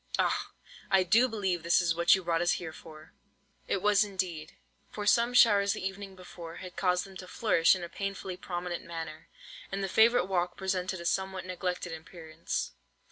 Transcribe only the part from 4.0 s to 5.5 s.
indeed; for some